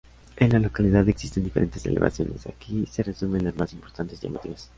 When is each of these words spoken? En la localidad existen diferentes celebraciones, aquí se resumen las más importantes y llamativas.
En 0.37 0.51
la 0.51 0.57
localidad 0.57 1.07
existen 1.07 1.43
diferentes 1.43 1.83
celebraciones, 1.83 2.47
aquí 2.47 2.87
se 2.87 3.03
resumen 3.03 3.43
las 3.43 3.55
más 3.55 3.71
importantes 3.73 4.17
y 4.17 4.23
llamativas. 4.25 4.67